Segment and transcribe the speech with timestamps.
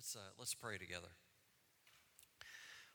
[0.00, 1.10] Let's, uh, let's pray together.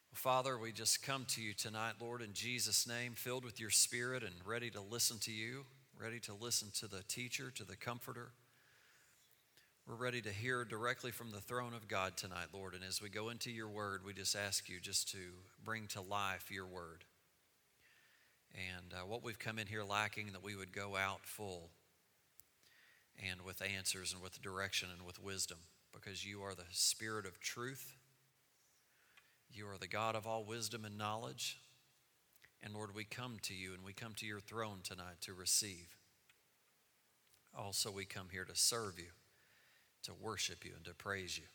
[0.10, 3.70] Well, Father, we just come to you tonight, Lord, in Jesus' name, filled with your
[3.70, 5.66] spirit and ready to listen to you,
[6.02, 8.30] ready to listen to the teacher, to the comforter.
[9.88, 12.74] We're ready to hear directly from the throne of God tonight, Lord.
[12.74, 15.20] And as we go into your word, we just ask you just to
[15.64, 17.04] bring to life your word.
[18.56, 21.70] And uh, what we've come in here lacking, that we would go out full
[23.30, 25.60] and with answers and with direction and with wisdom
[25.96, 27.96] because you are the Spirit of truth.
[29.52, 31.60] You are the God of all wisdom and knowledge.
[32.62, 35.88] And Lord, we come to you and we come to your throne tonight to receive.
[37.58, 39.12] Also, we come here to serve you,
[40.04, 41.46] to worship you, and to praise you.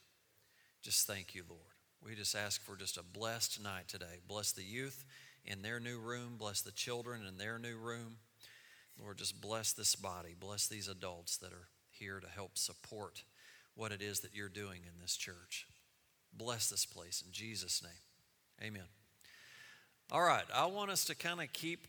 [0.83, 1.61] Just thank you, Lord.
[2.03, 4.21] We just ask for just a blessed night today.
[4.27, 5.05] Bless the youth
[5.45, 8.17] in their new room, bless the children in their new room.
[8.99, 13.25] Lord, just bless this body, bless these adults that are here to help support
[13.81, 15.67] what it is that you're doing in this church.
[16.35, 18.69] Bless this place in Jesus' name.
[18.69, 18.85] Amen.
[20.13, 21.87] All right, I want us to kind of keep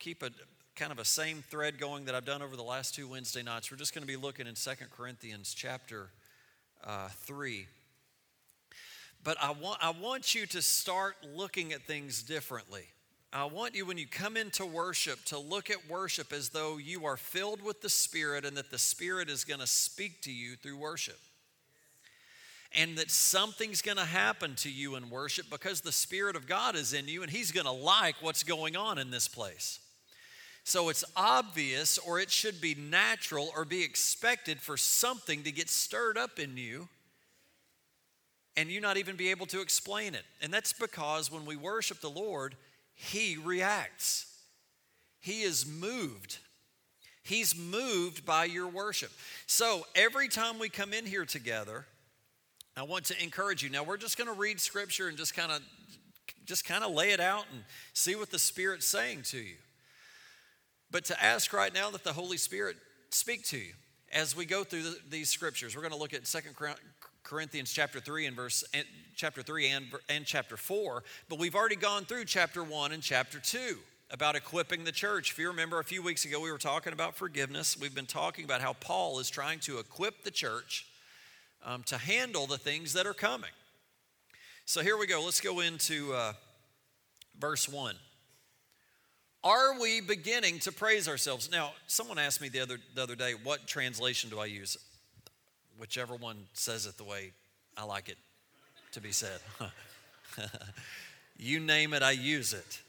[0.00, 0.30] keep a
[0.74, 3.70] kind of a same thread going that I've done over the last two Wednesday nights.
[3.70, 6.10] We're just going to be looking in Second Corinthians chapter
[6.84, 7.66] uh, 3.
[9.22, 12.86] But I want, I want you to start looking at things differently.
[13.34, 17.06] I want you, when you come into worship, to look at worship as though you
[17.06, 20.54] are filled with the Spirit and that the Spirit is going to speak to you
[20.56, 21.18] through worship.
[22.74, 26.74] And that something's going to happen to you in worship because the Spirit of God
[26.74, 29.80] is in you and He's going to like what's going on in this place.
[30.64, 35.68] So it's obvious, or it should be natural, or be expected for something to get
[35.68, 36.88] stirred up in you
[38.56, 40.24] and you not even be able to explain it.
[40.42, 42.54] And that's because when we worship the Lord,
[43.02, 44.26] he reacts.
[45.20, 46.38] He is moved.
[47.24, 49.10] He's moved by your worship.
[49.46, 51.84] So every time we come in here together,
[52.76, 53.70] I want to encourage you.
[53.70, 55.60] Now we're just going to read scripture and just kind of
[56.44, 59.56] just kind of lay it out and see what the Spirit's saying to you.
[60.90, 62.76] But to ask right now that the Holy Spirit
[63.10, 63.72] speak to you
[64.12, 65.74] as we go through the, these scriptures.
[65.74, 66.54] We're going to look at Second
[67.22, 68.64] Corinthians chapter 3 and verse
[69.14, 73.38] chapter 3 and, and chapter 4, but we've already gone through chapter 1 and chapter
[73.38, 73.78] 2
[74.10, 75.30] about equipping the church.
[75.30, 77.78] If you remember a few weeks ago, we were talking about forgiveness.
[77.80, 80.86] We've been talking about how Paul is trying to equip the church
[81.64, 83.50] um, to handle the things that are coming.
[84.64, 85.24] So here we go.
[85.24, 86.32] Let's go into uh,
[87.38, 87.94] verse 1.
[89.44, 91.50] Are we beginning to praise ourselves?
[91.50, 94.76] Now, someone asked me the other, the other day, what translation do I use?
[95.78, 97.32] Whichever one says it the way
[97.76, 98.18] I like it
[98.92, 99.40] to be said.
[101.36, 102.80] you name it, I use it.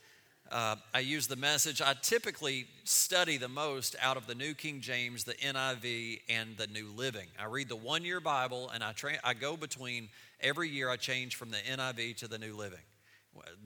[0.51, 1.81] Uh, I use the message.
[1.81, 6.67] I typically study the most out of the New King James, the NIV, and the
[6.67, 7.27] New Living.
[7.39, 10.97] I read the one year Bible and I, tra- I go between every year, I
[10.97, 12.77] change from the NIV to the New Living.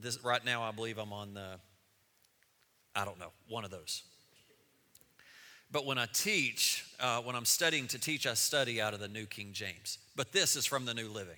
[0.00, 1.58] This, right now, I believe I'm on the,
[2.94, 4.02] I don't know, one of those.
[5.70, 9.08] But when I teach, uh, when I'm studying to teach, I study out of the
[9.08, 9.98] New King James.
[10.16, 11.36] But this is from the New Living,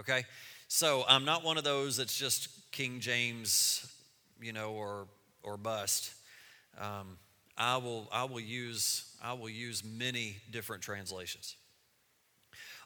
[0.00, 0.24] okay?
[0.68, 3.90] So I'm not one of those that's just King James,
[4.40, 5.06] you know, or
[5.42, 6.12] or bust.
[6.78, 7.18] Um,
[7.56, 11.56] I will I will use I will use many different translations.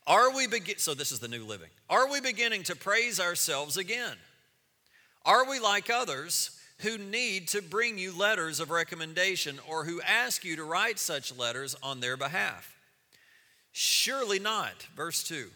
[0.06, 0.78] Are we begin?
[0.78, 1.70] So this is the New Living.
[1.88, 4.16] Are we beginning to praise ourselves again?
[5.24, 6.58] Are we like others?
[6.78, 11.36] Who need to bring you letters of recommendation or who ask you to write such
[11.36, 12.76] letters on their behalf?
[13.72, 14.82] Surely not.
[14.96, 15.48] Verse 2.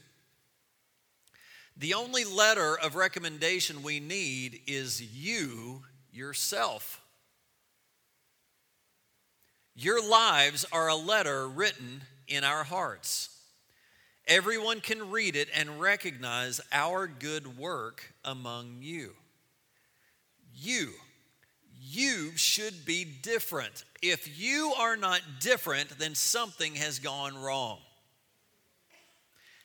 [1.76, 7.02] The only letter of recommendation we need is you yourself.
[9.74, 13.28] Your lives are a letter written in our hearts.
[14.26, 19.12] Everyone can read it and recognize our good work among you.
[20.54, 20.94] You
[21.88, 23.84] you should be different.
[24.02, 27.78] If you are not different, then something has gone wrong.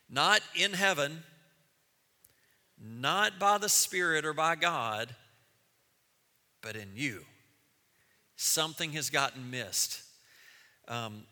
[0.10, 1.24] Not in heaven,
[2.80, 5.16] not by the Spirit or by God,
[6.62, 7.24] but in you.
[8.36, 10.02] Something has gotten missed.
[10.88, 11.24] Um,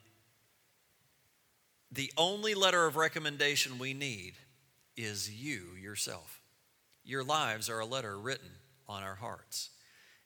[1.92, 4.34] the only letter of recommendation we need
[4.96, 6.42] is you yourself.
[7.04, 8.50] Your lives are a letter written
[8.88, 9.69] on our hearts.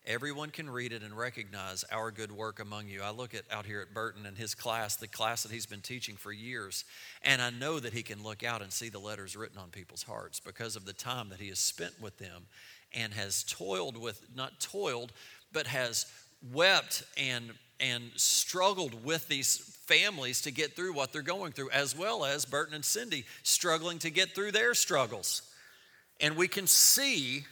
[0.06, 3.02] Everyone can read it and recognize our good work among you.
[3.02, 5.80] I look at out here at Burton and his class, the class that he's been
[5.80, 6.84] teaching for years,
[7.22, 10.04] and I know that he can look out and see the letters written on people's
[10.04, 12.48] hearts because of the time that he has spent with them
[12.94, 15.14] and has toiled with not toiled,
[15.54, 16.06] but has
[16.52, 19.58] wept and and struggled with these
[19.88, 24.00] families to get through what they're going through, as well as Burton and Cindy struggling
[24.00, 25.42] to get through their struggles.
[26.22, 27.44] And we can see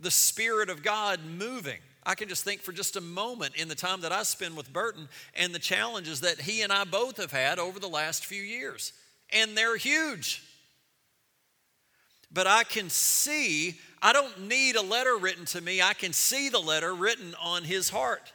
[0.00, 1.80] the Spirit of God moving.
[2.06, 4.72] I can just think for just a moment in the time that I spend with
[4.72, 8.42] Burton and the challenges that he and I both have had over the last few
[8.42, 8.92] years.
[9.32, 10.42] And they're huge.
[12.30, 16.48] But I can see, I don't need a letter written to me, I can see
[16.48, 18.32] the letter written on his heart.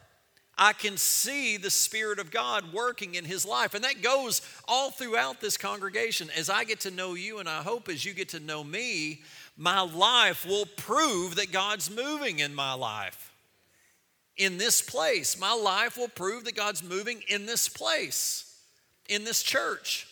[0.58, 3.74] I can see the Spirit of God working in his life.
[3.74, 6.30] And that goes all throughout this congregation.
[6.38, 9.22] As I get to know you, and I hope as you get to know me,
[9.56, 13.29] my life will prove that God's moving in my life.
[14.40, 18.58] In this place, my life will prove that God's moving in this place,
[19.10, 20.08] in this church.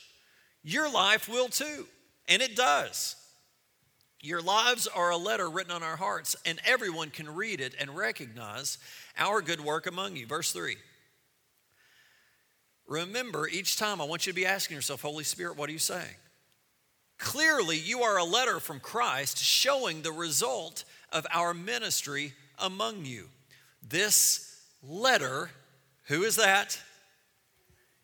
[0.63, 1.87] Your life will too,
[2.27, 3.15] and it does.
[4.19, 7.95] Your lives are a letter written on our hearts, and everyone can read it and
[7.95, 8.77] recognize
[9.17, 10.27] our good work among you.
[10.27, 10.75] Verse 3.
[12.85, 15.79] Remember, each time I want you to be asking yourself, Holy Spirit, what are you
[15.79, 16.15] saying?
[17.17, 20.83] Clearly, you are a letter from Christ showing the result
[21.13, 23.29] of our ministry among you.
[23.89, 25.49] This letter,
[26.07, 26.79] who is that?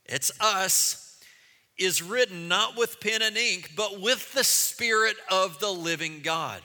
[0.05, 1.19] It's us
[1.77, 6.61] is written not with pen and ink, but with the Spirit of the living God.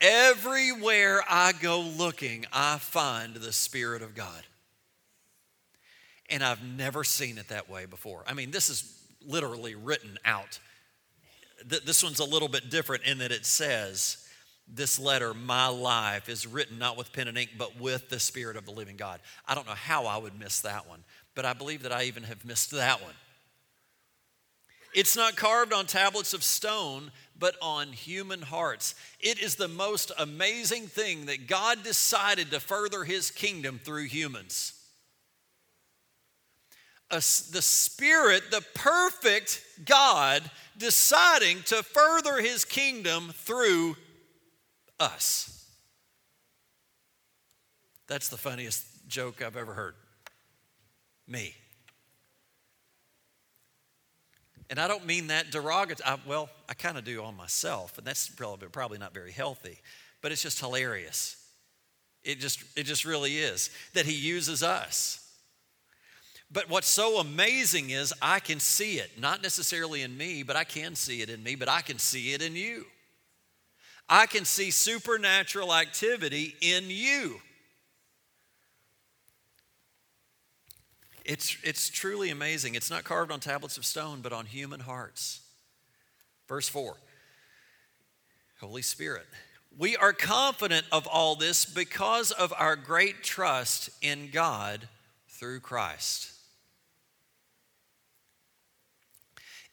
[0.00, 4.42] Everywhere I go looking, I find the Spirit of God.
[6.28, 8.24] And I've never seen it that way before.
[8.26, 10.58] I mean, this is literally written out.
[11.64, 14.25] This one's a little bit different in that it says,
[14.68, 18.56] This letter, my life, is written not with pen and ink, but with the Spirit
[18.56, 19.20] of the living God.
[19.46, 21.04] I don't know how I would miss that one,
[21.34, 23.14] but I believe that I even have missed that one.
[24.92, 28.94] It's not carved on tablets of stone, but on human hearts.
[29.20, 34.72] It is the most amazing thing that God decided to further his kingdom through humans.
[37.10, 40.42] A, the Spirit, the perfect God,
[40.78, 43.96] deciding to further his kingdom through
[44.98, 45.68] us.
[48.06, 49.94] That's the funniest joke I've ever heard.
[51.26, 51.54] Me.
[54.68, 56.18] And I don't mean that derogatory.
[56.26, 59.78] well, I kind of do on myself, and that's probably, probably not very healthy,
[60.22, 61.36] but it's just hilarious.
[62.24, 65.22] It just, it just really is that He uses us.
[66.50, 70.64] But what's so amazing is I can see it, not necessarily in me, but I
[70.64, 72.86] can see it in me, but I can see it in you.
[74.08, 77.40] I can see supernatural activity in you.
[81.24, 82.76] It's, it's truly amazing.
[82.76, 85.40] It's not carved on tablets of stone, but on human hearts.
[86.48, 86.96] Verse 4
[88.60, 89.26] Holy Spirit.
[89.76, 94.88] We are confident of all this because of our great trust in God
[95.28, 96.32] through Christ.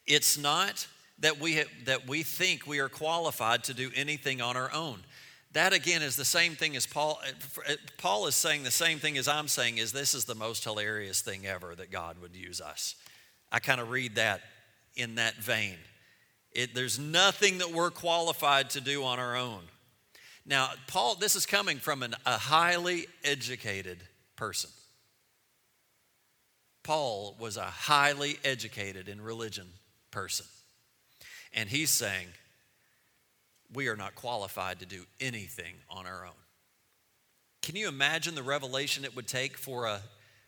[0.06, 0.86] It's not
[1.20, 4.98] that we, have, that we think we are qualified to do anything on our own.
[5.52, 7.20] That again is the same thing as Paul.
[7.24, 7.30] Eh,
[7.68, 10.64] eh, Paul is saying the same thing as I'm saying is this is the most
[10.64, 12.96] hilarious thing ever that God would use us.
[13.52, 14.40] I kind of read that
[14.96, 15.76] in that vein.
[16.50, 19.60] It, there's nothing that we're qualified to do on our own.
[20.44, 23.98] Now, Paul, this is coming from an, a highly educated
[24.36, 24.70] person.
[26.82, 29.66] Paul was a highly educated in religion
[30.10, 30.46] person.
[31.54, 32.26] And he's saying,
[33.72, 36.32] we are not qualified to do anything on our own.
[37.62, 40.00] Can you imagine the revelation it would take for a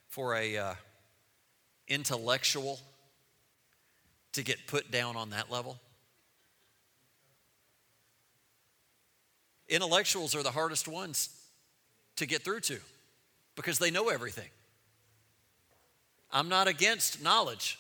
[0.09, 0.75] for a uh,
[1.89, 2.79] intellectual
[4.33, 5.79] to get put down on that level?
[9.69, 11.31] Intellectuals are the hardest ones
[12.17, 12.79] to get through to
[13.57, 14.49] because they know everything.
[16.31, 17.79] I'm not against knowledge.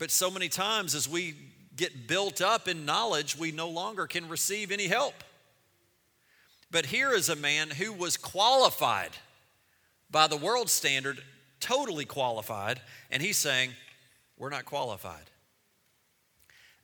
[0.00, 1.34] But so many times as we
[1.76, 5.12] get built up in knowledge, we no longer can receive any help.
[6.70, 9.10] But here is a man who was qualified
[10.10, 11.22] by the world standard,
[11.60, 12.80] totally qualified,
[13.10, 13.72] and he's saying,
[14.38, 15.30] We're not qualified.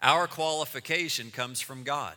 [0.02, 2.16] Our qualification comes from God.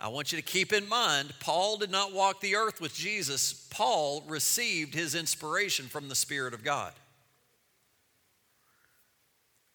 [0.00, 3.68] I want you to keep in mind, Paul did not walk the earth with Jesus.
[3.68, 6.94] Paul received his inspiration from the Spirit of God.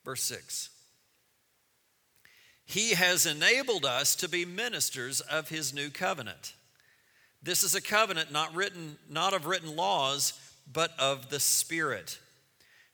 [0.08, 0.70] Verse 6
[2.64, 6.54] he has enabled us to be ministers of his new covenant.
[7.42, 10.32] This is a covenant not written not of written laws,
[10.72, 12.20] but of the Spirit.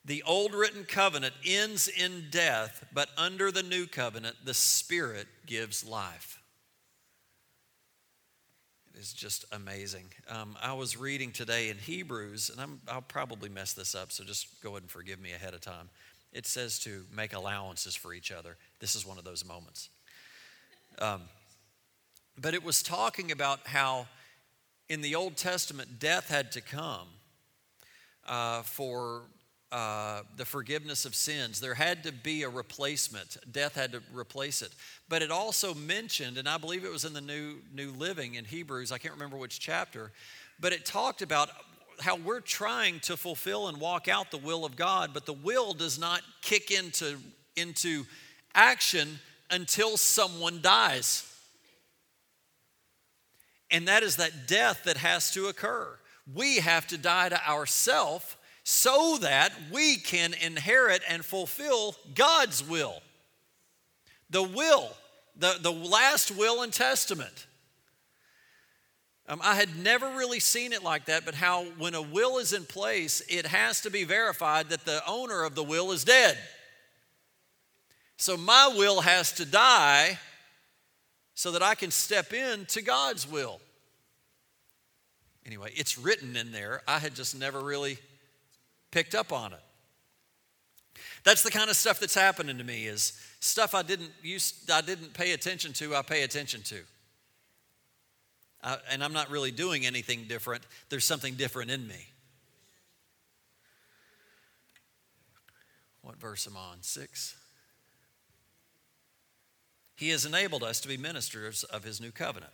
[0.04, 5.86] The old written covenant ends in death, but under the new covenant, the Spirit gives
[5.86, 6.40] life.
[8.92, 10.06] It is just amazing.
[10.28, 14.24] Um, I was reading today in Hebrews, and I'm, I'll probably mess this up, so
[14.24, 15.90] just go ahead and forgive me ahead of time.
[16.34, 18.56] It says to make allowances for each other.
[18.80, 19.88] This is one of those moments.
[20.98, 21.22] Um,
[22.38, 24.06] but it was talking about how
[24.88, 27.08] in the Old Testament, death had to come
[28.26, 29.22] uh, for
[29.72, 31.60] uh, the forgiveness of sins.
[31.60, 33.36] There had to be a replacement.
[33.50, 34.72] Death had to replace it.
[35.08, 38.44] But it also mentioned, and I believe it was in the New, New Living in
[38.44, 40.12] Hebrews, I can't remember which chapter,
[40.60, 41.50] but it talked about
[42.00, 45.72] how we're trying to fulfill and walk out the will of God, but the will
[45.72, 47.16] does not kick into,
[47.56, 48.04] into
[48.54, 49.18] action
[49.50, 51.30] until someone dies.
[53.70, 55.88] And that is that death that has to occur.
[56.32, 63.02] We have to die to ourself so that we can inherit and fulfill God's will.
[64.30, 64.90] The will,
[65.36, 67.46] the, the last will and testament.
[69.26, 72.52] Um, I had never really seen it like that, but how when a will is
[72.52, 76.36] in place, it has to be verified that the owner of the will is dead.
[78.16, 80.18] So my will has to die
[81.34, 83.60] so that I can step into God's will.
[85.46, 86.82] Anyway, it's written in there.
[86.86, 87.98] I had just never really
[88.90, 89.58] picked up on it.
[91.24, 94.82] That's the kind of stuff that's happening to me is stuff I didn't use I
[94.82, 96.76] didn't pay attention to, I pay attention to.
[98.64, 100.64] I, and I'm not really doing anything different.
[100.88, 102.08] There's something different in me.
[106.02, 106.78] What verse am I on?
[106.80, 107.36] Six.
[109.96, 112.52] He has enabled us to be ministers of his new covenant.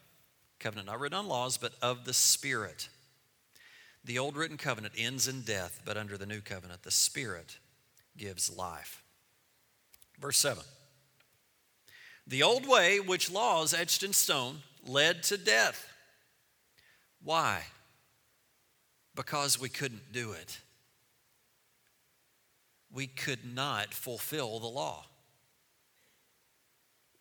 [0.59, 2.89] Covenant not written on laws, but of the Spirit.
[4.05, 7.59] The old written covenant ends in death, but under the new covenant, the Spirit
[8.17, 9.03] gives life.
[10.21, 10.63] Verse 7
[12.27, 15.90] The old way, which laws etched in stone, led to death.
[17.23, 17.63] Why?
[19.15, 20.59] Because we couldn't do it.
[22.93, 25.05] We could not fulfill the law.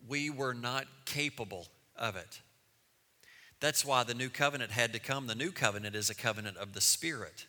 [0.07, 2.41] We were not capable of it.
[3.59, 5.27] That's why the new covenant had to come.
[5.27, 7.45] The new covenant is a covenant of the Spirit,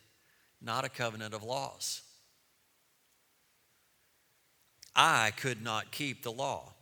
[0.61, 2.01] not a covenant of laws.
[4.93, 6.73] I could not keep the law.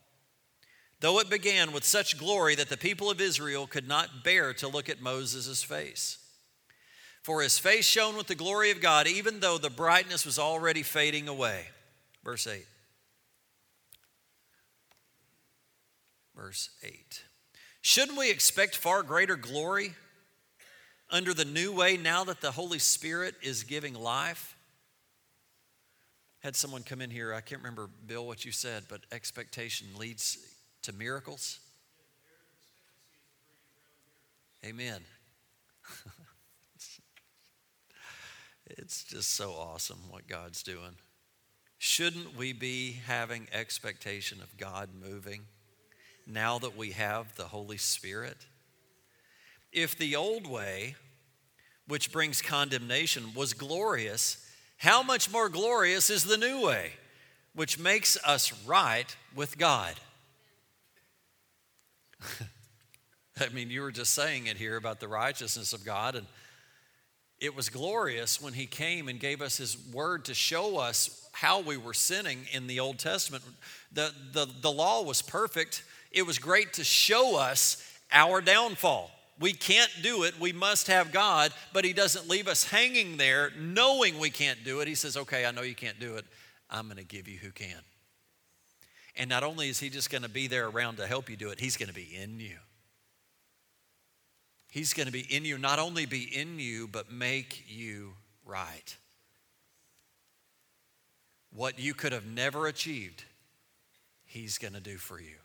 [1.01, 4.68] Though it began with such glory that the people of Israel could not bear to
[4.68, 6.18] look at Moses' face.
[7.24, 10.84] For his face shone with the glory of God, even though the brightness was already
[10.84, 11.65] fading away.
[12.24, 12.65] Verse 8.
[16.36, 17.24] Verse 8.
[17.82, 19.94] Shouldn't we expect far greater glory
[21.10, 24.58] under the new way now that the Holy Spirit is giving life?
[26.39, 30.38] Had someone come in here, I can't remember, Bill, what you said, but expectation leads
[30.83, 31.59] to miracles.
[34.65, 35.01] Amen.
[38.67, 40.95] it's just so awesome what God's doing.
[41.77, 45.45] Shouldn't we be having expectation of God moving?
[46.29, 48.38] now that we have the Holy Spirit?
[49.71, 50.95] If the old way,
[51.88, 54.45] which brings condemnation, was glorious,
[54.77, 56.93] how much more glorious is the new way,
[57.55, 59.95] which makes us right with God?
[63.39, 66.25] I mean, you were just saying it here about the righteousness of God, and
[67.39, 71.61] it was glorious when He came and gave us His word to show us how
[71.61, 73.43] we were sinning in the Old Testament.
[73.93, 79.11] The, the, the law was perfect, it was great to show us our downfall.
[79.39, 80.38] We can't do it.
[80.38, 84.81] We must have God, but He doesn't leave us hanging there knowing we can't do
[84.81, 84.88] it.
[84.88, 86.25] He says, Okay, I know you can't do it.
[86.69, 87.79] I'm going to give you who can.
[89.19, 91.49] And not only is He just going to be there around to help you do
[91.49, 92.55] it, He's going to be in you.
[94.71, 98.13] He's going to be in you, not only be in you, but make you
[98.45, 98.95] right.
[101.51, 103.25] What you could have never achieved,
[104.25, 105.35] He's going to do for you.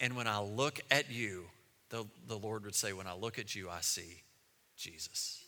[0.00, 1.44] And when I look at you,
[1.90, 4.22] the, the Lord would say, When I look at you, I see
[4.74, 5.42] Jesus.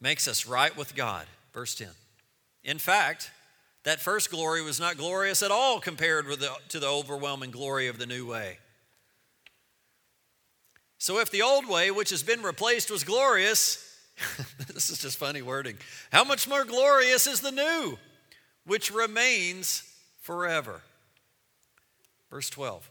[0.00, 1.26] Makes us right with God.
[1.52, 1.88] Verse 10.
[2.64, 3.30] In fact,
[3.84, 7.88] that first glory was not glorious at all compared with the, to the overwhelming glory
[7.88, 8.58] of the new way.
[10.98, 13.84] So if the old way, which has been replaced, was glorious,
[14.74, 15.78] this is just funny wording.
[16.10, 17.98] How much more glorious is the new,
[18.66, 19.84] which remains
[20.20, 20.82] forever.
[22.30, 22.90] Verse 12.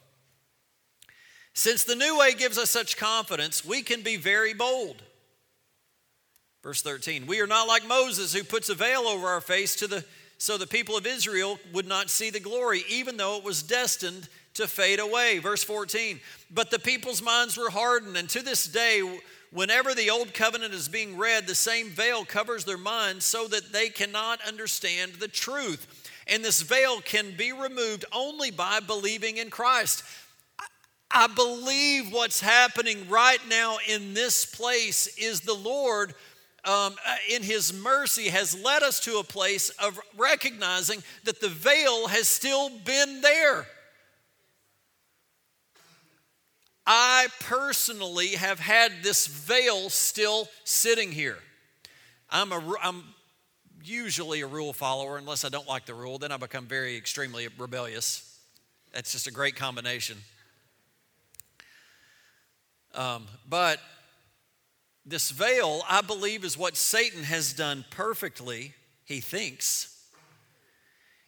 [1.53, 5.03] Since the new way gives us such confidence, we can be very bold.
[6.67, 7.27] Verse 13.
[7.27, 10.03] We are not like Moses who puts a veil over our face to the
[10.37, 14.27] so the people of Israel would not see the glory even though it was destined
[14.55, 15.39] to fade away.
[15.39, 16.19] Verse 14,
[16.51, 19.01] but the people's minds were hardened, and to this day,
[19.49, 23.71] whenever the old covenant is being read, the same veil covers their minds so that
[23.71, 25.87] they cannot understand the truth.
[26.27, 30.03] And this veil can be removed only by believing in Christ.
[31.09, 36.13] I believe what's happening right now in this place is the Lord,
[36.67, 41.49] um, uh, in His mercy, has led us to a place of recognizing that the
[41.49, 43.67] veil has still been there.
[46.85, 51.37] I personally have had this veil still sitting here.
[52.29, 53.03] I'm, a, I'm
[53.83, 57.47] usually a rule follower, unless I don't like the rule, then I become very extremely
[57.57, 58.39] rebellious.
[58.93, 60.17] That's just a great combination.
[62.95, 63.79] Um, but
[65.07, 68.73] this veil, I believe, is what Satan has done perfectly,
[69.05, 70.05] he thinks,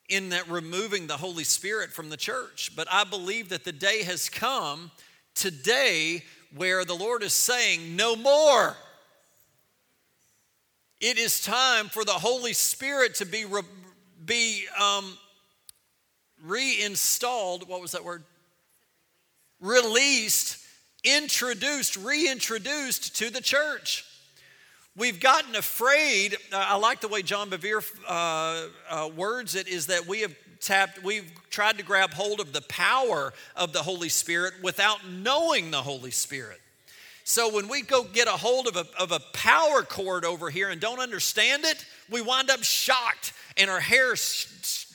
[0.09, 2.71] in that removing the Holy Spirit from the church.
[2.75, 4.91] But I believe that the day has come
[5.33, 6.23] today
[6.55, 8.75] where the Lord is saying, No more.
[10.99, 13.61] It is time for the Holy Spirit to be, re-
[14.25, 15.17] be um,
[16.43, 17.69] reinstalled.
[17.69, 18.23] What was that word?
[19.61, 20.58] Released,
[21.03, 24.05] introduced, reintroduced to the church.
[24.95, 26.35] We've gotten afraid.
[26.53, 31.03] I like the way John Bevere uh, uh, words it is that we have tapped,
[31.03, 35.81] we've tried to grab hold of the power of the Holy Spirit without knowing the
[35.81, 36.59] Holy Spirit.
[37.23, 40.69] So when we go get a hold of a, of a power cord over here
[40.69, 44.47] and don't understand it, we wind up shocked and our hair sh-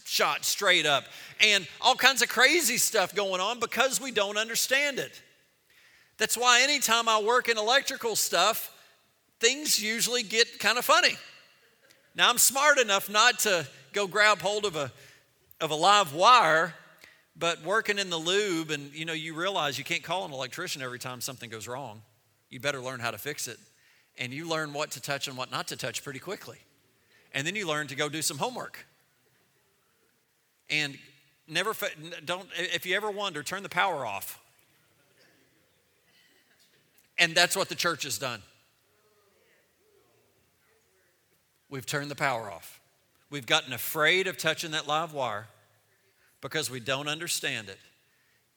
[0.05, 1.05] shot straight up
[1.41, 5.23] and all kinds of crazy stuff going on because we don't understand it.
[6.17, 8.71] That's why anytime I work in electrical stuff,
[9.41, 11.17] things usually get kind of funny.
[12.15, 14.93] Now, I'm smart enough not to go grab hold of a
[15.61, 16.75] of a live wire,
[17.37, 20.83] but working in the lube, and you know, you realize you can't call an electrician
[20.83, 22.03] every time something goes wrong.
[22.51, 23.59] You better learn how to fix it.
[24.17, 26.59] And you learn what to touch and what not to touch pretty quickly.
[27.33, 28.87] And then you learn to go do some homework.
[30.71, 30.97] And
[31.49, 31.75] never,
[32.25, 34.41] don't, if you ever wonder, turn the power off.
[37.19, 38.43] And that's what the church has done.
[41.71, 42.81] We've turned the power off.
[43.31, 45.49] We've gotten afraid of touching that live wire
[46.41, 47.79] because we don't understand it,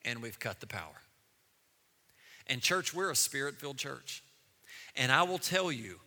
[0.04, 1.02] and we've cut the power.
[2.48, 4.24] And, church, we're a spirit filled church.
[4.96, 6.00] And I will tell you,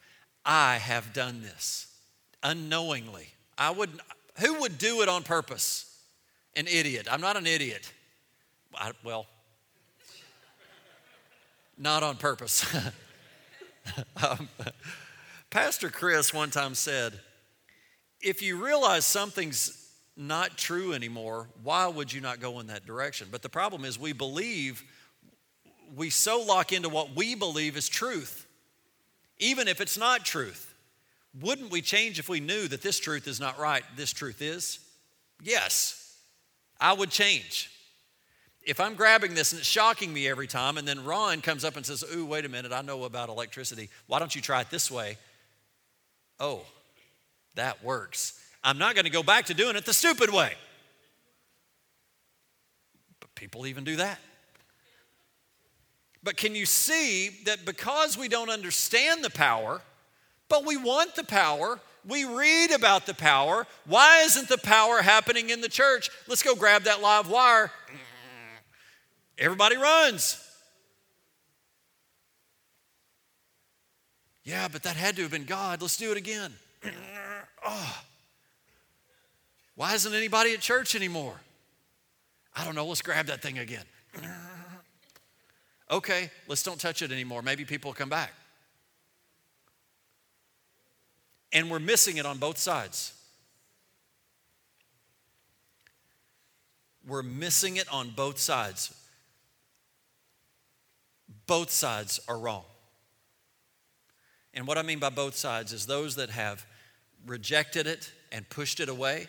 [0.44, 1.86] I have done this
[2.42, 3.28] unknowingly.
[3.58, 3.90] I would,
[4.38, 5.86] who would do it on purpose?
[6.56, 7.06] An idiot.
[7.10, 7.92] I'm not an idiot.
[8.74, 9.26] I, well,
[11.80, 12.64] not on purpose.
[14.22, 14.48] um,
[15.48, 17.18] Pastor Chris one time said,
[18.20, 23.28] if you realize something's not true anymore, why would you not go in that direction?
[23.30, 24.84] But the problem is, we believe,
[25.96, 28.46] we so lock into what we believe is truth,
[29.38, 30.74] even if it's not truth.
[31.40, 33.84] Wouldn't we change if we knew that this truth is not right?
[33.96, 34.80] This truth is?
[35.42, 36.18] Yes,
[36.78, 37.70] I would change.
[38.62, 41.76] If I'm grabbing this and it's shocking me every time, and then Ron comes up
[41.76, 43.88] and says, Ooh, wait a minute, I know about electricity.
[44.06, 45.16] Why don't you try it this way?
[46.38, 46.62] Oh,
[47.54, 48.38] that works.
[48.62, 50.52] I'm not going to go back to doing it the stupid way.
[53.20, 54.18] But people even do that.
[56.22, 59.80] But can you see that because we don't understand the power,
[60.48, 65.48] but we want the power, we read about the power, why isn't the power happening
[65.48, 66.10] in the church?
[66.28, 67.70] Let's go grab that live wire.
[69.40, 70.46] Everybody runs.
[74.44, 75.80] Yeah, but that had to have been God.
[75.80, 76.52] Let's do it again.
[77.66, 78.02] oh.
[79.76, 81.40] Why isn't anybody at church anymore?
[82.54, 82.84] I don't know.
[82.86, 83.84] Let's grab that thing again.
[85.90, 87.40] okay, let's don't touch it anymore.
[87.40, 88.32] Maybe people will come back.
[91.52, 93.14] And we're missing it on both sides.
[97.06, 98.94] We're missing it on both sides.
[101.46, 102.64] Both sides are wrong.
[104.54, 106.66] And what I mean by both sides is those that have
[107.26, 109.28] rejected it and pushed it away,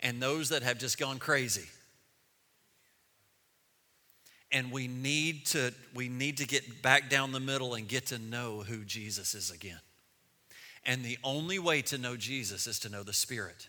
[0.00, 1.68] and those that have just gone crazy.
[4.52, 8.18] And we need to we need to get back down the middle and get to
[8.18, 9.80] know who Jesus is again.
[10.84, 13.68] And the only way to know Jesus is to know the Spirit.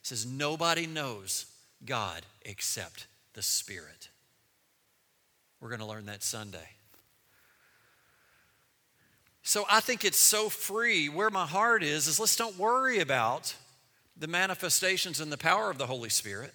[0.00, 1.46] It says nobody knows
[1.84, 4.08] God except the Spirit.
[5.60, 6.68] We're going to learn that Sunday.
[9.42, 11.08] So I think it's so free.
[11.08, 13.54] Where my heart is, is let's don't worry about
[14.16, 16.52] the manifestations and the power of the Holy Spirit.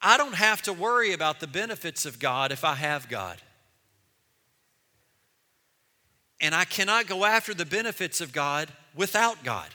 [0.00, 3.38] I don't have to worry about the benefits of God if I have God.
[6.40, 9.68] And I cannot go after the benefits of God without God.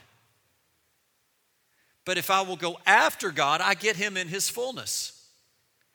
[2.06, 5.28] But if I will go after God, I get Him in His fullness.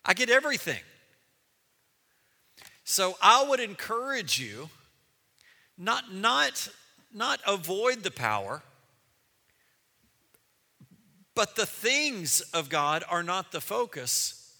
[0.05, 0.81] I get everything.
[2.85, 4.69] So I would encourage you
[5.79, 6.69] not, not,
[7.13, 8.63] not avoid the power,
[11.35, 14.55] but the things of God are not the focus.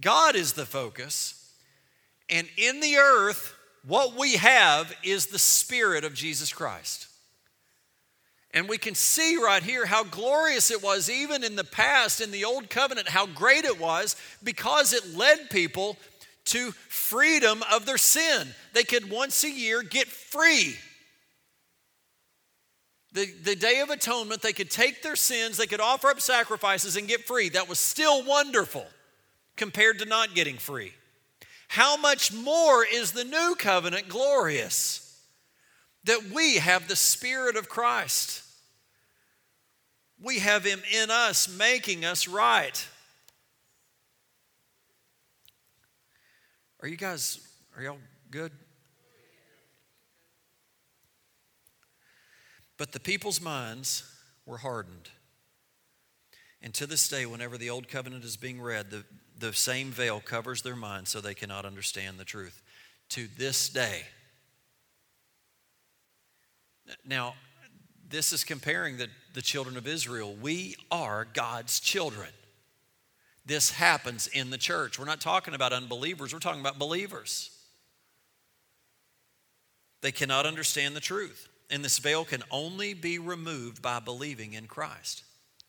[0.00, 1.52] God is the focus.
[2.28, 7.08] And in the earth, what we have is the Spirit of Jesus Christ.
[8.54, 12.30] And we can see right here how glorious it was, even in the past, in
[12.30, 15.96] the Old Covenant, how great it was because it led people
[16.46, 18.48] to freedom of their sin.
[18.72, 20.76] They could once a year get free.
[23.12, 26.96] The, the Day of Atonement, they could take their sins, they could offer up sacrifices
[26.96, 27.50] and get free.
[27.50, 28.86] That was still wonderful
[29.56, 30.94] compared to not getting free.
[31.68, 35.20] How much more is the new covenant glorious?
[36.04, 38.42] That we have the Spirit of Christ.
[40.20, 42.86] We have Him in us, making us right.
[46.82, 47.38] Are you guys,
[47.76, 47.98] are y'all
[48.32, 48.50] good?
[52.76, 54.02] But the people's minds
[54.46, 55.08] were hardened.
[56.60, 59.04] And to this day, whenever the Old Covenant is being read, the,
[59.38, 62.60] the same veil covers their minds so they cannot understand the truth.
[63.10, 64.02] To this day.
[67.06, 67.34] Now,
[68.08, 70.34] this is comparing the, the children of Israel.
[70.34, 72.30] We are God's children.
[73.44, 74.98] This happens in the church.
[74.98, 77.50] We're not talking about unbelievers, we're talking about believers.
[80.00, 81.48] They cannot understand the truth.
[81.70, 85.24] And this veil can only be removed by believing in Christ.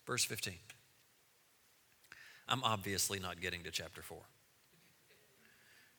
[0.05, 0.55] Verse 15.
[2.49, 4.17] I'm obviously not getting to chapter 4.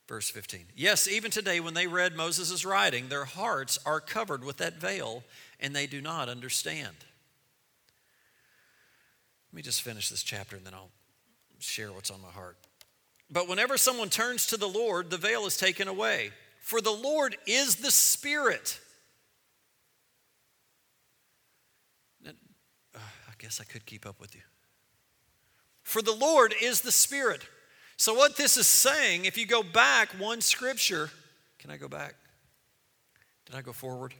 [0.06, 0.66] Verse 15.
[0.76, 5.24] Yes, even today, when they read Moses' writing, their hearts are covered with that veil
[5.58, 6.94] and they do not understand.
[9.50, 10.90] Let me just finish this chapter and then I'll
[11.58, 12.56] share what's on my heart.
[13.30, 16.30] But whenever someone turns to the Lord, the veil is taken away.
[16.60, 18.80] For the Lord is the Spirit.
[22.26, 22.30] Uh,
[22.98, 24.42] I guess I could keep up with you.
[25.82, 27.42] For the Lord is the Spirit.
[27.96, 31.10] So, what this is saying, if you go back one scripture,
[31.58, 32.14] can I go back?
[33.46, 34.14] Did I go forward?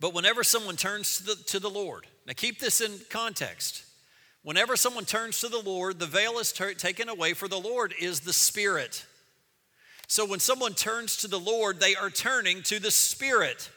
[0.00, 3.84] But whenever someone turns to the, to the Lord, now keep this in context.
[4.42, 7.94] Whenever someone turns to the Lord, the veil is ter- taken away, for the Lord
[7.98, 9.06] is the Spirit.
[10.06, 13.70] So when someone turns to the Lord, they are turning to the Spirit.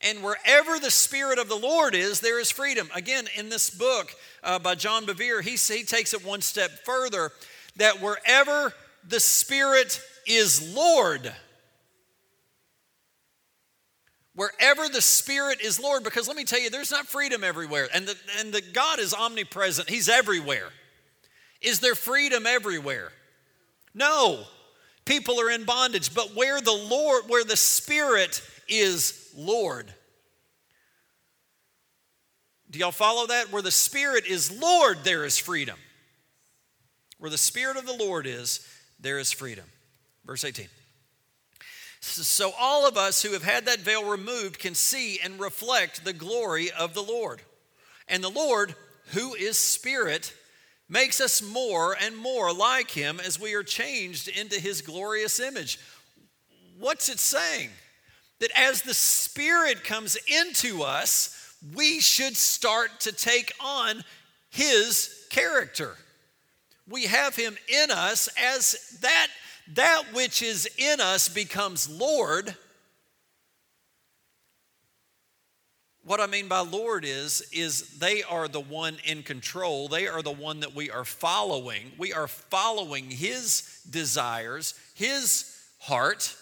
[0.00, 2.88] And wherever the Spirit of the Lord is, there is freedom.
[2.94, 7.30] Again, in this book uh, by John Bevere, he, he takes it one step further
[7.76, 8.72] that wherever
[9.06, 11.32] the Spirit is Lord,
[14.34, 17.88] wherever the spirit is lord because let me tell you there's not freedom everywhere.
[17.94, 19.88] And the, and the god is omnipresent.
[19.88, 20.68] He's everywhere.
[21.60, 23.12] Is there freedom everywhere?
[23.94, 24.44] No.
[25.04, 29.92] People are in bondage but where the lord where the spirit is lord.
[32.70, 33.52] Do y'all follow that?
[33.52, 35.78] Where the spirit is lord there is freedom.
[37.18, 38.66] Where the spirit of the lord is
[38.98, 39.66] there is freedom.
[40.24, 40.68] Verse 18
[42.02, 46.12] so all of us who have had that veil removed can see and reflect the
[46.12, 47.40] glory of the Lord.
[48.08, 48.74] And the Lord,
[49.12, 50.34] who is Spirit,
[50.88, 55.78] makes us more and more like Him as we are changed into His glorious image.
[56.78, 57.70] What's it saying?
[58.40, 64.02] That as the Spirit comes into us, we should start to take on
[64.50, 65.96] His character.
[66.88, 69.28] We have Him in us as that
[69.74, 72.54] that which is in us becomes Lord.
[76.04, 79.86] What I mean by Lord is, is they are the one in control.
[79.86, 81.92] They are the one that we are following.
[81.96, 86.34] We are following His desires, His heart.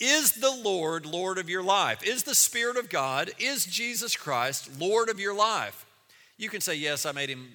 [0.00, 2.02] Is the Lord Lord of your life?
[2.02, 5.86] Is the Spirit of God, is Jesus Christ Lord of your life?
[6.38, 7.50] You can say, Yes, I made Him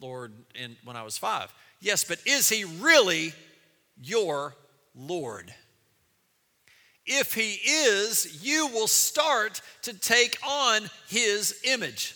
[0.00, 1.52] Lord in, when I was five.
[1.80, 3.32] Yes, but is he really
[4.00, 4.54] your
[4.94, 5.52] Lord?
[7.06, 12.14] If he is, you will start to take on his image.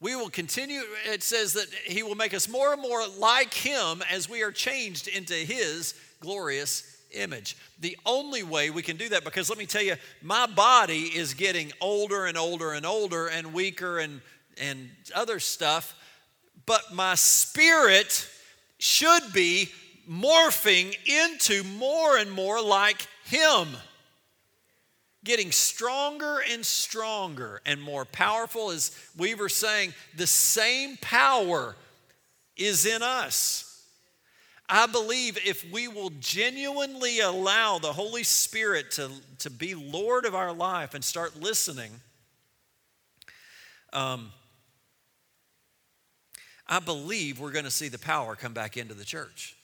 [0.00, 4.02] We will continue, it says that he will make us more and more like him
[4.10, 7.56] as we are changed into his glorious image.
[7.80, 11.34] The only way we can do that, because let me tell you, my body is
[11.34, 14.20] getting older and older and older and weaker and,
[14.56, 15.94] and other stuff,
[16.68, 18.28] but my spirit
[18.78, 19.70] should be
[20.08, 23.68] morphing into more and more like Him.
[25.24, 31.74] Getting stronger and stronger and more powerful, as we were saying, the same power
[32.54, 33.64] is in us.
[34.68, 40.34] I believe if we will genuinely allow the Holy Spirit to, to be Lord of
[40.34, 41.92] our life and start listening,
[43.94, 44.32] um,
[46.68, 49.56] I believe we're going to see the power come back into the church.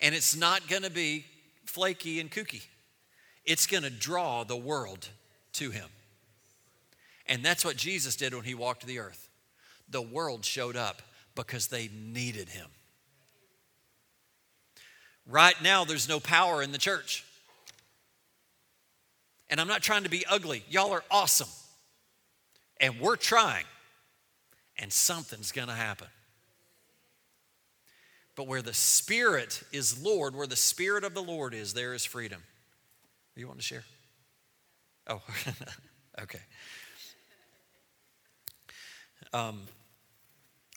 [0.00, 1.26] And it's not going to be
[1.66, 2.62] flaky and kooky,
[3.44, 5.08] it's going to draw the world
[5.54, 5.88] to Him.
[7.26, 9.28] And that's what Jesus did when He walked the earth.
[9.88, 11.02] The world showed up
[11.34, 12.66] because they needed Him.
[15.26, 17.24] Right now, there's no power in the church.
[19.48, 20.64] And I'm not trying to be ugly.
[20.68, 21.48] Y'all are awesome.
[22.80, 23.64] And we're trying.
[24.80, 26.08] And something's going to happen.
[28.34, 32.04] But where the Spirit is Lord, where the Spirit of the Lord is, there is
[32.04, 32.42] freedom.
[33.36, 33.84] You want to share?
[35.06, 35.20] Oh,
[36.22, 36.40] okay.
[39.32, 39.60] Um,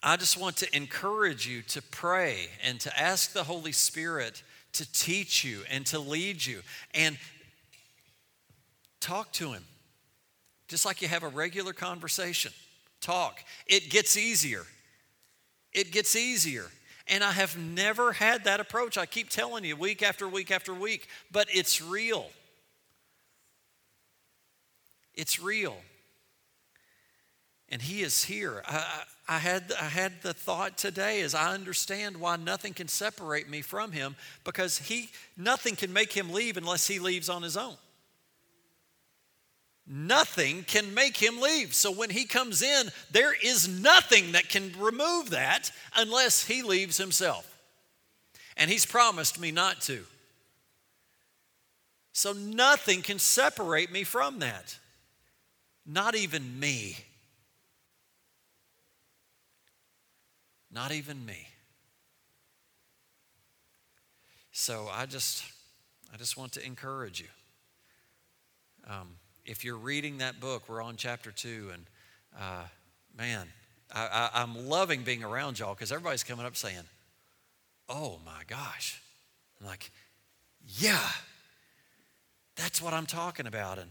[0.02, 4.42] I just want to encourage you to pray and to ask the Holy Spirit
[4.74, 6.60] to teach you and to lead you
[6.94, 7.16] and
[9.00, 9.64] talk to Him.
[10.68, 12.52] Just like you have a regular conversation,
[13.04, 13.44] talk.
[13.66, 14.64] It gets easier.
[15.72, 16.66] It gets easier.
[17.06, 18.96] And I have never had that approach.
[18.96, 22.30] I keep telling you week after week after week, but it's real.
[25.14, 25.76] It's real.
[27.68, 28.62] And He is here.
[28.66, 33.48] I, I had, I had the thought today as I understand why nothing can separate
[33.48, 37.56] me from him because he, nothing can make him leave unless he leaves on his
[37.56, 37.76] own.
[39.86, 41.74] Nothing can make him leave.
[41.74, 46.96] So when he comes in, there is nothing that can remove that unless he leaves
[46.96, 47.50] himself.
[48.56, 50.04] And he's promised me not to.
[52.12, 54.78] So nothing can separate me from that.
[55.84, 56.96] Not even me.
[60.70, 61.46] Not even me.
[64.52, 65.44] So I just,
[66.12, 67.28] I just want to encourage you.
[68.88, 71.84] Um, if you're reading that book, we're on chapter two, and
[72.38, 72.64] uh,
[73.16, 73.46] man,
[73.94, 76.82] I, I'm loving being around y'all because everybody's coming up saying,
[77.88, 79.00] "Oh my gosh!"
[79.60, 79.90] I'm like,
[80.78, 81.08] "Yeah,
[82.56, 83.90] that's what I'm talking about." And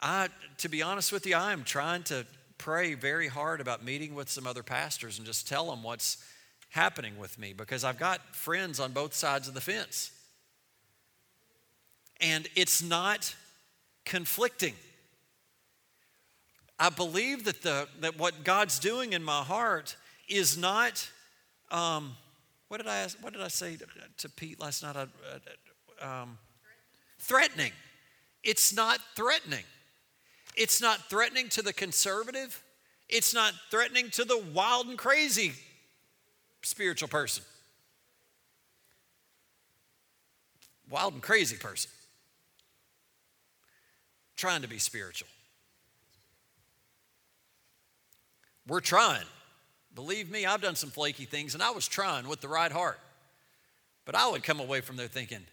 [0.00, 2.26] I, to be honest with you, I am trying to
[2.58, 6.18] pray very hard about meeting with some other pastors and just tell them what's
[6.70, 10.10] happening with me because I've got friends on both sides of the fence.
[12.20, 13.34] And it's not
[14.04, 14.74] conflicting.
[16.78, 19.96] I believe that, the, that what God's doing in my heart
[20.28, 21.08] is not,
[21.70, 22.16] um,
[22.68, 23.86] what, did I ask, what did I say to,
[24.18, 24.96] to Pete last night?
[24.96, 25.02] I,
[26.02, 26.38] uh, um,
[27.18, 27.72] threatening.
[28.42, 29.64] It's not threatening.
[30.56, 32.62] It's not threatening to the conservative.
[33.08, 35.52] It's not threatening to the wild and crazy
[36.62, 37.44] spiritual person.
[40.90, 41.90] Wild and crazy person.
[44.36, 45.28] Trying to be spiritual.
[48.66, 49.26] We're trying.
[49.94, 52.98] Believe me, I've done some flaky things and I was trying with the right heart.
[54.04, 55.44] But I would come away from there thinking,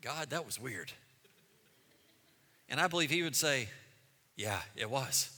[0.00, 0.92] God, that was weird.
[2.68, 3.68] And I believe He would say,
[4.36, 5.30] yeah, it was.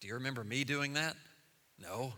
[0.00, 1.14] Do you remember me doing that?
[1.78, 2.14] No.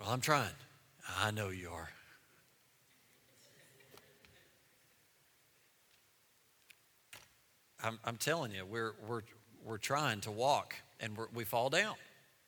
[0.00, 0.48] Well, I'm trying.
[1.20, 1.90] I know you are.
[7.82, 9.22] I'm, I'm telling you, we're, we're,
[9.64, 11.94] we're trying to walk and we fall down.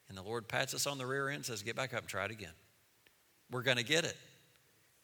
[0.08, 2.08] And the Lord pats us on the rear end and says, Get back up and
[2.08, 2.52] try it again.
[3.50, 4.16] We're going to get it.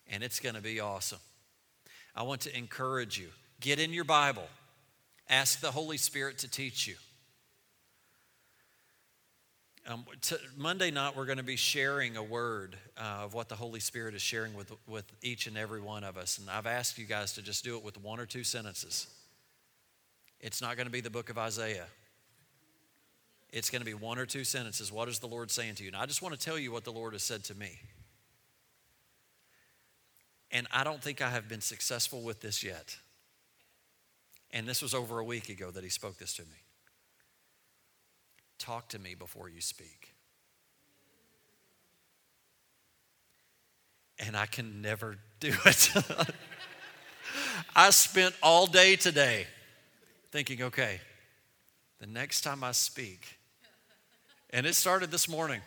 [0.09, 1.21] And it's going to be awesome.
[2.15, 3.29] I want to encourage you
[3.61, 4.47] get in your Bible,
[5.29, 6.95] ask the Holy Spirit to teach you.
[9.89, 13.55] Um, t- Monday night, we're going to be sharing a word uh, of what the
[13.55, 16.39] Holy Spirit is sharing with, with each and every one of us.
[16.39, 19.07] And I've asked you guys to just do it with one or two sentences.
[20.41, 21.87] It's not going to be the book of Isaiah.
[23.53, 24.93] It's going to be one or two sentences.
[24.93, 25.89] What is the Lord saying to you?
[25.89, 27.79] And I just want to tell you what the Lord has said to me.
[30.51, 32.97] And I don't think I have been successful with this yet.
[34.53, 36.59] And this was over a week ago that he spoke this to me.
[38.59, 40.17] Talk to me before you speak.
[44.19, 45.93] and I can never do it.
[47.75, 49.47] I spent all day today
[50.37, 51.01] thinking, okay,
[51.99, 53.39] the next time I speak,
[54.51, 55.63] and it started this morning.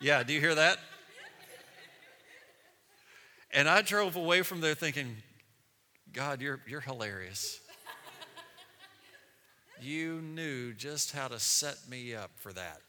[0.00, 0.78] Yeah, do you hear that?
[3.52, 5.14] And I drove away from there thinking,
[6.12, 7.60] God, you're, you're hilarious.
[9.80, 12.80] You knew just how to set me up for that.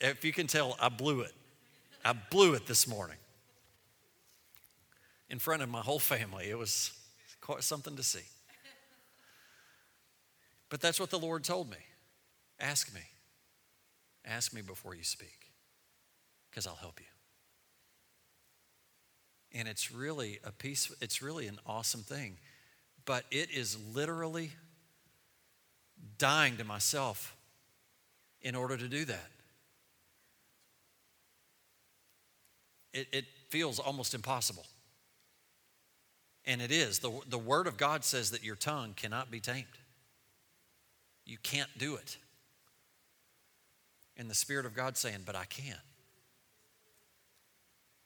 [0.00, 1.32] If you can tell, I blew it.
[2.04, 3.16] I blew it this morning
[5.30, 6.50] in front of my whole family.
[6.50, 6.92] It was
[7.40, 8.24] quite something to see.
[10.68, 11.78] But that's what the Lord told me.
[12.60, 13.00] Ask me.
[14.24, 15.50] Ask me before you speak,
[16.50, 17.06] because I'll help you.
[19.58, 22.38] And it's really a piece, it's really an awesome thing.
[23.04, 24.52] But it is literally
[26.18, 27.36] dying to myself
[28.40, 29.30] in order to do that.
[32.94, 34.64] It, it feels almost impossible.
[36.46, 37.00] And it is.
[37.00, 39.66] The, the Word of God says that your tongue cannot be tamed.
[41.26, 42.16] You can't do it.
[44.16, 45.76] And the Spirit of God saying, But I can.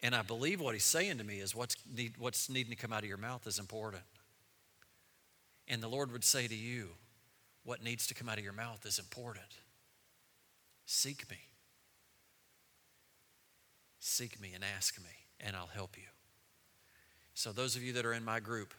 [0.02, 2.92] And I believe what He's saying to me is what's, need, what's needing to come
[2.92, 4.04] out of your mouth is important.
[5.66, 6.90] And the Lord would say to you,
[7.64, 9.44] What needs to come out of your mouth is important.
[10.86, 11.47] Seek me.
[14.00, 16.04] Seek me and ask me, and I'll help you.
[17.34, 18.74] So, those of you that are in my group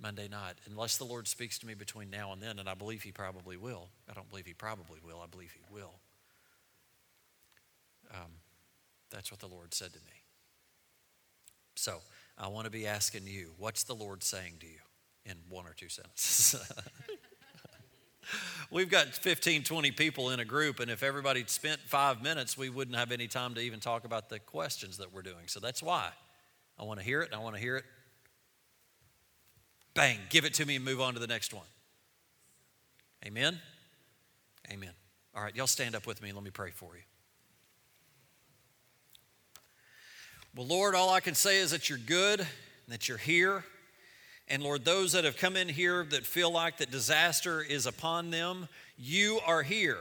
[0.00, 3.02] Monday night, unless the Lord speaks to me between now and then, and I believe
[3.02, 5.94] He probably will, I don't believe He probably will, I believe He will.
[8.12, 8.32] Um,
[9.10, 10.24] that's what the Lord said to me.
[11.76, 11.98] So,
[12.38, 14.80] I want to be asking you, what's the Lord saying to you
[15.26, 16.56] in one or two sentences?
[18.70, 22.68] We've got 15, 20 people in a group, and if everybody spent five minutes, we
[22.68, 25.46] wouldn't have any time to even talk about the questions that we're doing.
[25.46, 26.10] So that's why.
[26.78, 27.84] I want to hear it, and I want to hear it.
[29.94, 31.66] Bang, give it to me and move on to the next one.
[33.26, 33.60] Amen?
[34.70, 34.92] Amen.
[35.34, 37.02] All right, y'all stand up with me and let me pray for you.
[40.56, 42.48] Well, Lord, all I can say is that you're good, and
[42.88, 43.64] that you're here.
[44.50, 48.30] And Lord, those that have come in here that feel like that disaster is upon
[48.30, 49.98] them, you are here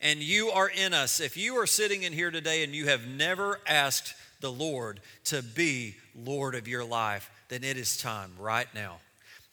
[0.00, 1.20] and you are in us.
[1.20, 5.40] If you are sitting in here today and you have never asked the Lord to
[5.40, 8.96] be Lord of your life, then it is time right now.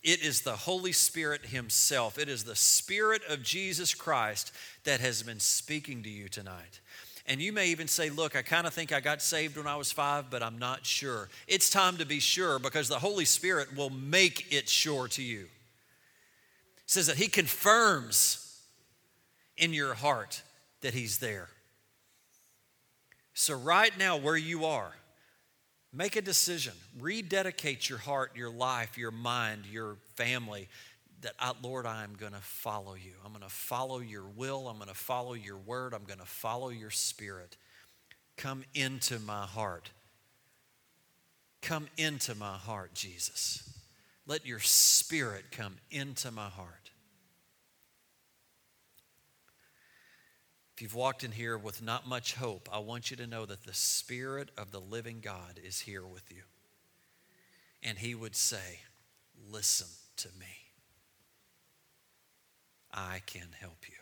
[0.03, 2.17] It is the Holy Spirit Himself.
[2.17, 4.51] It is the Spirit of Jesus Christ
[4.83, 6.80] that has been speaking to you tonight.
[7.31, 9.77] And you may even say, Look, I kind of think I got saved when I
[9.77, 11.29] was five, but I'm not sure.
[11.47, 15.43] It's time to be sure because the Holy Spirit will make it sure to you.
[15.43, 15.47] It
[16.87, 18.61] says that He confirms
[19.55, 20.41] in your heart
[20.81, 21.47] that He's there.
[23.33, 24.91] So, right now, where you are,
[25.93, 26.73] make a decision.
[26.99, 30.67] Rededicate your heart, your life, your mind, your family.
[31.21, 33.13] That, I, Lord, I am going to follow you.
[33.23, 34.67] I'm going to follow your will.
[34.67, 35.93] I'm going to follow your word.
[35.93, 37.57] I'm going to follow your spirit.
[38.37, 39.91] Come into my heart.
[41.61, 43.71] Come into my heart, Jesus.
[44.25, 46.91] Let your spirit come into my heart.
[50.81, 53.65] If you've walked in here with not much hope, I want you to know that
[53.65, 56.41] the Spirit of the living God is here with you.
[57.83, 58.79] And He would say,
[59.51, 60.60] Listen to me.
[62.93, 63.95] I can help you.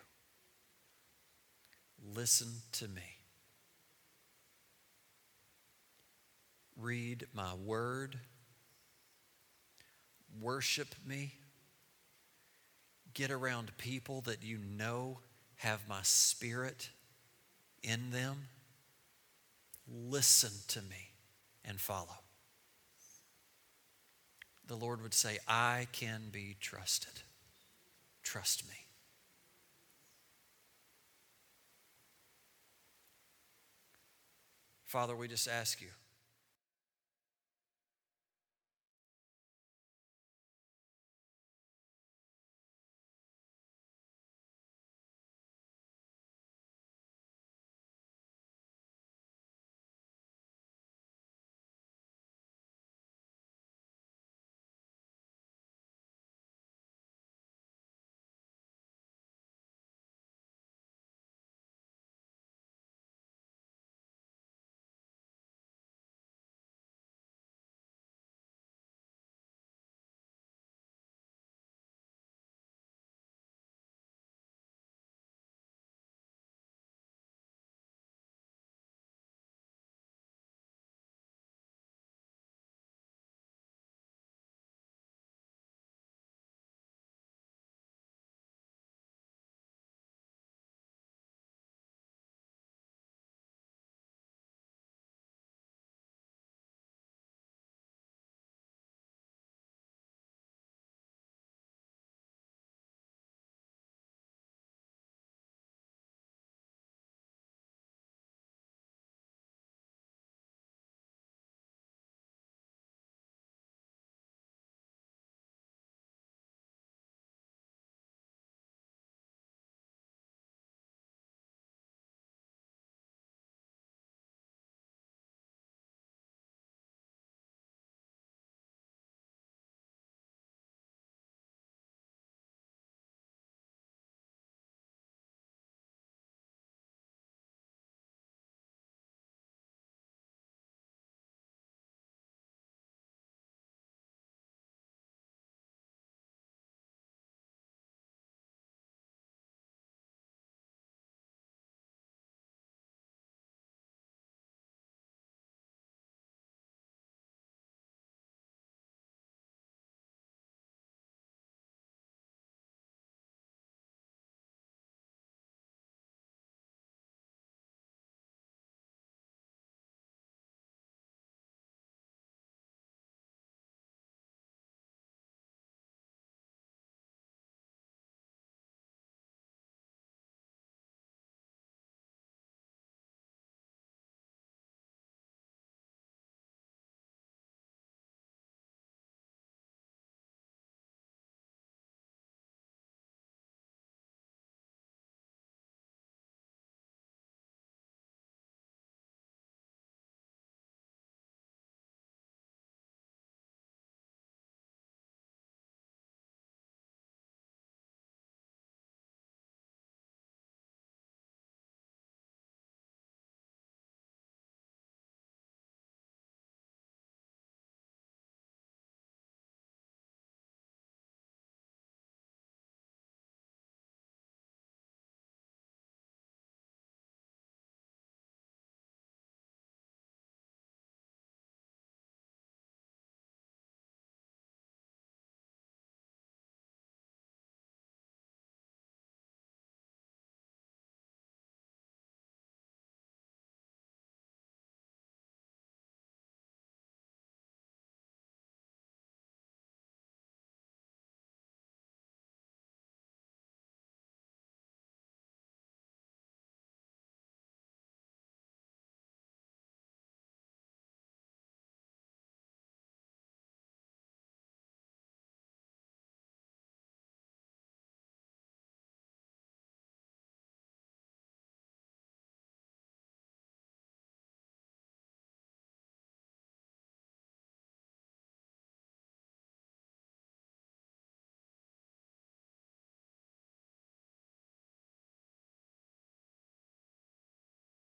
[2.15, 3.17] Listen to me.
[6.77, 8.19] Read my word.
[10.39, 11.33] Worship me.
[13.13, 15.19] Get around people that you know
[15.59, 16.89] have my spirit
[17.83, 18.47] in them,
[19.87, 21.11] listen to me
[21.65, 22.19] and follow.
[24.67, 27.23] The Lord would say, I can be trusted.
[28.31, 28.75] Trust me.
[34.85, 35.87] Father, we just ask you